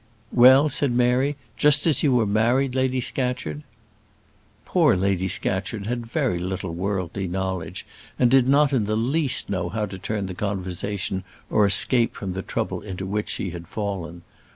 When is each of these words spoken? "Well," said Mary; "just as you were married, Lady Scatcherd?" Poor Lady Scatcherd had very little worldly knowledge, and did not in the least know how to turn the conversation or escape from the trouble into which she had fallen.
"Well," 0.31 0.67
said 0.67 0.91
Mary; 0.91 1.35
"just 1.57 1.85
as 1.85 2.01
you 2.01 2.11
were 2.15 2.25
married, 2.25 2.73
Lady 2.73 2.99
Scatcherd?" 2.99 3.61
Poor 4.65 4.97
Lady 4.97 5.27
Scatcherd 5.27 5.85
had 5.85 6.07
very 6.07 6.39
little 6.39 6.73
worldly 6.73 7.27
knowledge, 7.27 7.85
and 8.17 8.31
did 8.31 8.49
not 8.49 8.73
in 8.73 8.85
the 8.85 8.97
least 8.97 9.47
know 9.47 9.69
how 9.69 9.85
to 9.85 9.99
turn 9.99 10.25
the 10.25 10.33
conversation 10.33 11.23
or 11.51 11.67
escape 11.67 12.15
from 12.15 12.33
the 12.33 12.41
trouble 12.41 12.81
into 12.81 13.05
which 13.05 13.29
she 13.29 13.51
had 13.51 13.67
fallen. 13.67 14.23